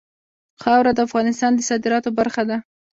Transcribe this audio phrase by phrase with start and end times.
[0.61, 2.57] خاوره د افغانستان د صادراتو برخه ده.